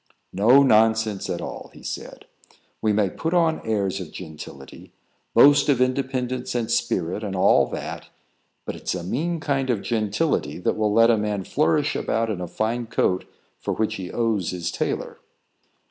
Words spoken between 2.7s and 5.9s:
"We may put on airs of gentility, boast of